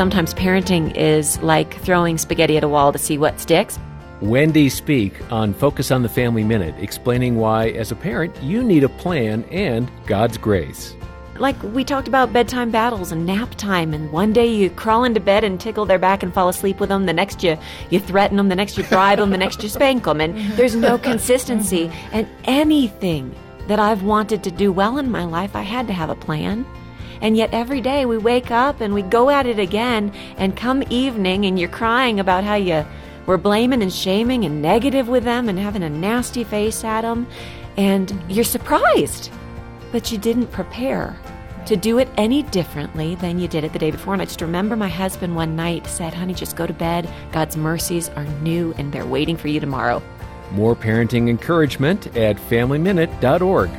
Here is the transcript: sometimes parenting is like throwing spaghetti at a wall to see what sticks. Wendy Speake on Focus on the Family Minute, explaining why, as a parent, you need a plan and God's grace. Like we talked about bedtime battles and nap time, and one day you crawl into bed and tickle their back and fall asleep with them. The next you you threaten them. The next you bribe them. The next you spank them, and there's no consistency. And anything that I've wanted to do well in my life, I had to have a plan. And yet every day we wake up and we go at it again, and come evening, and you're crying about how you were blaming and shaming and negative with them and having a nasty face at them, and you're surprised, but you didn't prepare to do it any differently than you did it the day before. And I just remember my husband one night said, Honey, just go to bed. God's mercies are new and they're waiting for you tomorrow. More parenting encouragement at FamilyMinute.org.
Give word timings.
sometimes 0.00 0.32
parenting 0.32 0.96
is 0.96 1.38
like 1.42 1.78
throwing 1.82 2.16
spaghetti 2.16 2.56
at 2.56 2.64
a 2.64 2.68
wall 2.68 2.90
to 2.90 2.96
see 2.96 3.18
what 3.18 3.38
sticks. 3.38 3.78
Wendy 4.22 4.70
Speake 4.70 5.12
on 5.30 5.52
Focus 5.52 5.90
on 5.90 6.02
the 6.02 6.08
Family 6.08 6.42
Minute, 6.42 6.74
explaining 6.78 7.36
why, 7.36 7.68
as 7.68 7.92
a 7.92 7.94
parent, 7.94 8.34
you 8.42 8.62
need 8.62 8.82
a 8.82 8.88
plan 8.88 9.44
and 9.50 9.90
God's 10.06 10.38
grace. 10.38 10.96
Like 11.38 11.62
we 11.62 11.84
talked 11.84 12.08
about 12.08 12.32
bedtime 12.32 12.70
battles 12.70 13.12
and 13.12 13.26
nap 13.26 13.54
time, 13.56 13.92
and 13.92 14.10
one 14.10 14.32
day 14.32 14.46
you 14.46 14.70
crawl 14.70 15.04
into 15.04 15.20
bed 15.20 15.44
and 15.44 15.60
tickle 15.60 15.84
their 15.84 15.98
back 15.98 16.22
and 16.22 16.32
fall 16.32 16.48
asleep 16.48 16.80
with 16.80 16.88
them. 16.88 17.04
The 17.04 17.12
next 17.12 17.42
you 17.42 17.58
you 17.90 18.00
threaten 18.00 18.38
them. 18.38 18.48
The 18.48 18.56
next 18.56 18.78
you 18.78 18.84
bribe 18.84 19.18
them. 19.18 19.28
The 19.28 19.36
next 19.36 19.62
you 19.62 19.68
spank 19.68 20.04
them, 20.04 20.22
and 20.22 20.34
there's 20.56 20.76
no 20.76 20.96
consistency. 20.96 21.92
And 22.10 22.26
anything 22.44 23.34
that 23.68 23.78
I've 23.78 24.02
wanted 24.02 24.42
to 24.44 24.50
do 24.50 24.72
well 24.72 24.96
in 24.96 25.10
my 25.10 25.26
life, 25.26 25.54
I 25.54 25.60
had 25.60 25.86
to 25.88 25.92
have 25.92 26.08
a 26.08 26.14
plan. 26.14 26.64
And 27.20 27.36
yet 27.36 27.52
every 27.52 27.80
day 27.80 28.06
we 28.06 28.18
wake 28.18 28.50
up 28.50 28.80
and 28.80 28.94
we 28.94 29.02
go 29.02 29.30
at 29.30 29.46
it 29.46 29.58
again, 29.58 30.12
and 30.36 30.56
come 30.56 30.82
evening, 30.90 31.46
and 31.46 31.58
you're 31.58 31.68
crying 31.68 32.20
about 32.20 32.44
how 32.44 32.54
you 32.54 32.84
were 33.26 33.38
blaming 33.38 33.82
and 33.82 33.92
shaming 33.92 34.44
and 34.44 34.62
negative 34.62 35.08
with 35.08 35.24
them 35.24 35.48
and 35.48 35.58
having 35.58 35.82
a 35.82 35.90
nasty 35.90 36.44
face 36.44 36.82
at 36.84 37.02
them, 37.02 37.26
and 37.76 38.22
you're 38.28 38.44
surprised, 38.44 39.30
but 39.92 40.10
you 40.10 40.18
didn't 40.18 40.48
prepare 40.48 41.16
to 41.66 41.76
do 41.76 41.98
it 41.98 42.08
any 42.16 42.42
differently 42.44 43.14
than 43.16 43.38
you 43.38 43.46
did 43.46 43.64
it 43.64 43.72
the 43.72 43.78
day 43.78 43.90
before. 43.90 44.12
And 44.12 44.22
I 44.22 44.24
just 44.24 44.40
remember 44.40 44.74
my 44.76 44.88
husband 44.88 45.36
one 45.36 45.54
night 45.56 45.86
said, 45.86 46.12
Honey, 46.12 46.34
just 46.34 46.56
go 46.56 46.66
to 46.66 46.72
bed. 46.72 47.08
God's 47.32 47.56
mercies 47.56 48.08
are 48.10 48.24
new 48.42 48.74
and 48.76 48.92
they're 48.92 49.06
waiting 49.06 49.36
for 49.36 49.48
you 49.48 49.60
tomorrow. 49.60 50.02
More 50.50 50.74
parenting 50.74 51.28
encouragement 51.28 52.08
at 52.16 52.36
FamilyMinute.org. 52.36 53.70